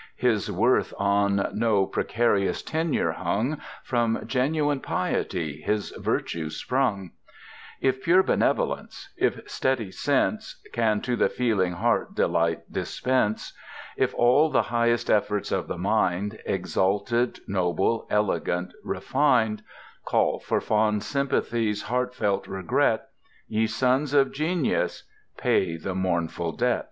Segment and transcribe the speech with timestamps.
[0.17, 7.11] His worth on no precarious tenure hung, From genuine piety his virtues sprung:
[7.81, 13.53] If pure benevolence, if steady sense, Can to the feeling heart delight dispense;
[13.95, 19.61] If all the highest efforts of the mind, Exalted, noble, elegant, refined,
[20.03, 23.09] Call for fond sympathy's heartfelt regret,
[23.47, 25.03] Ye sons of genius,
[25.37, 26.79] pay the mournful debt!